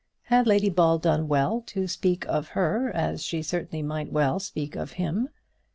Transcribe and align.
Had 0.23 0.47
Lady 0.47 0.71
Ball 0.71 0.97
done 0.97 1.27
well 1.27 1.61
to 1.67 1.87
speak 1.87 2.25
of 2.25 2.47
her 2.57 2.89
as 2.91 3.21
she 3.23 3.43
certainly 3.43 3.83
might 3.83 4.11
well 4.11 4.39
speak 4.39 4.75
of 4.75 4.93
him? 4.93 5.29